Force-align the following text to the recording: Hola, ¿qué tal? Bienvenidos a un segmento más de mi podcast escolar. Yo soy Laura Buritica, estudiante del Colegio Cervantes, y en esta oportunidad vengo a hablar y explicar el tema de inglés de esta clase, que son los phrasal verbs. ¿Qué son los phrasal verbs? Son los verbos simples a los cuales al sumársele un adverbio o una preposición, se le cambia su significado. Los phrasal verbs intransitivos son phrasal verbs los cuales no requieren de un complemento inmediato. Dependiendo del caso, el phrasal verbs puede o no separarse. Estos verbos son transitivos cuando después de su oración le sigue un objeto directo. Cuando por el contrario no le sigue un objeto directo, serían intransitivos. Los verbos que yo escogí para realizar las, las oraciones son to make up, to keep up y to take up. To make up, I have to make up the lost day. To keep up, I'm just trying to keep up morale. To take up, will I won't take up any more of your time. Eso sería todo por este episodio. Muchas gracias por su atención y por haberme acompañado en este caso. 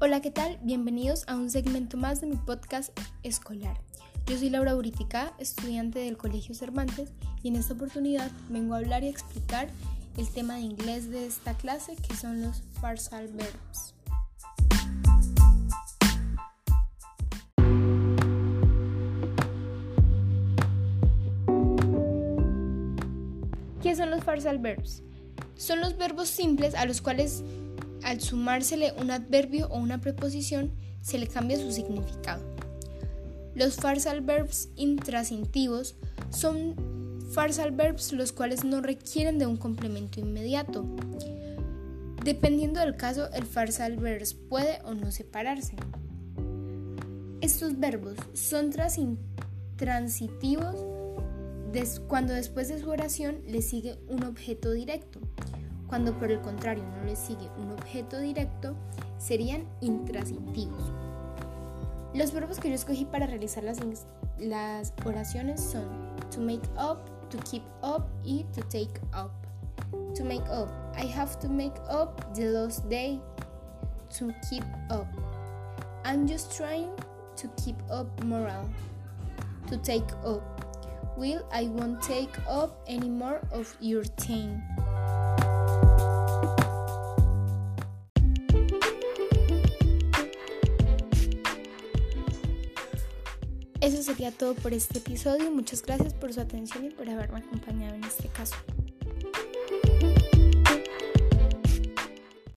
Hola, 0.00 0.20
¿qué 0.20 0.32
tal? 0.32 0.58
Bienvenidos 0.60 1.22
a 1.28 1.36
un 1.36 1.50
segmento 1.50 1.96
más 1.96 2.20
de 2.20 2.26
mi 2.26 2.34
podcast 2.34 2.90
escolar. 3.22 3.80
Yo 4.26 4.36
soy 4.36 4.50
Laura 4.50 4.74
Buritica, 4.74 5.32
estudiante 5.38 6.00
del 6.00 6.16
Colegio 6.16 6.52
Cervantes, 6.52 7.12
y 7.44 7.48
en 7.48 7.56
esta 7.56 7.74
oportunidad 7.74 8.28
vengo 8.48 8.74
a 8.74 8.78
hablar 8.78 9.04
y 9.04 9.08
explicar 9.08 9.68
el 10.16 10.28
tema 10.28 10.56
de 10.56 10.62
inglés 10.62 11.10
de 11.10 11.26
esta 11.26 11.54
clase, 11.54 11.94
que 11.94 12.16
son 12.16 12.42
los 12.42 12.62
phrasal 12.80 13.28
verbs. 13.28 13.94
¿Qué 23.80 23.94
son 23.94 24.10
los 24.10 24.24
phrasal 24.24 24.58
verbs? 24.58 25.04
Son 25.54 25.80
los 25.80 25.96
verbos 25.96 26.28
simples 26.28 26.74
a 26.74 26.84
los 26.84 27.00
cuales 27.00 27.44
al 28.04 28.20
sumársele 28.20 28.92
un 29.00 29.10
adverbio 29.10 29.66
o 29.68 29.78
una 29.78 30.00
preposición, 30.00 30.72
se 31.00 31.18
le 31.18 31.26
cambia 31.26 31.58
su 31.58 31.72
significado. 31.72 32.42
Los 33.54 33.76
phrasal 33.76 34.20
verbs 34.20 34.68
intransitivos 34.76 35.96
son 36.30 36.74
phrasal 37.32 37.72
verbs 37.72 38.12
los 38.12 38.32
cuales 38.32 38.64
no 38.64 38.80
requieren 38.80 39.38
de 39.38 39.46
un 39.46 39.56
complemento 39.56 40.20
inmediato. 40.20 40.84
Dependiendo 42.24 42.80
del 42.80 42.96
caso, 42.96 43.30
el 43.32 43.44
phrasal 43.44 43.96
verbs 43.96 44.34
puede 44.34 44.80
o 44.84 44.94
no 44.94 45.10
separarse. 45.10 45.76
Estos 47.40 47.78
verbos 47.78 48.16
son 48.32 48.70
transitivos 49.76 50.76
cuando 52.06 52.32
después 52.32 52.68
de 52.68 52.78
su 52.78 52.88
oración 52.88 53.40
le 53.46 53.60
sigue 53.60 53.98
un 54.08 54.24
objeto 54.24 54.72
directo. 54.72 55.20
Cuando 55.94 56.12
por 56.18 56.28
el 56.32 56.40
contrario 56.40 56.82
no 56.98 57.04
le 57.04 57.14
sigue 57.14 57.48
un 57.56 57.70
objeto 57.70 58.18
directo, 58.18 58.74
serían 59.16 59.64
intransitivos. 59.80 60.82
Los 62.12 62.32
verbos 62.32 62.58
que 62.58 62.68
yo 62.68 62.74
escogí 62.74 63.04
para 63.04 63.26
realizar 63.28 63.62
las, 63.62 63.78
las 64.36 64.92
oraciones 65.04 65.60
son 65.60 65.84
to 66.32 66.40
make 66.40 66.66
up, 66.76 66.98
to 67.30 67.38
keep 67.48 67.62
up 67.84 68.08
y 68.24 68.44
to 68.54 68.62
take 68.62 69.00
up. 69.12 69.30
To 70.16 70.24
make 70.24 70.42
up, 70.50 70.68
I 70.96 71.06
have 71.16 71.38
to 71.38 71.48
make 71.48 71.78
up 71.88 72.34
the 72.34 72.46
lost 72.46 72.88
day. 72.88 73.20
To 74.18 74.34
keep 74.50 74.64
up, 74.90 75.06
I'm 76.04 76.26
just 76.26 76.56
trying 76.56 76.90
to 77.36 77.48
keep 77.64 77.76
up 77.88 78.08
morale. 78.24 78.68
To 79.68 79.76
take 79.76 80.12
up, 80.24 80.42
will 81.16 81.46
I 81.52 81.68
won't 81.68 82.02
take 82.02 82.36
up 82.48 82.82
any 82.88 83.08
more 83.08 83.40
of 83.52 83.76
your 83.80 84.02
time. 84.02 84.73
Eso 93.84 94.02
sería 94.02 94.30
todo 94.30 94.54
por 94.54 94.72
este 94.72 94.96
episodio. 94.96 95.50
Muchas 95.50 95.82
gracias 95.82 96.14
por 96.14 96.32
su 96.32 96.40
atención 96.40 96.86
y 96.86 96.88
por 96.88 97.06
haberme 97.06 97.40
acompañado 97.40 97.94
en 97.94 98.04
este 98.04 98.28
caso. 98.28 98.54